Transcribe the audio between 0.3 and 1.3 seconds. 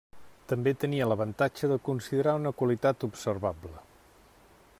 També tenia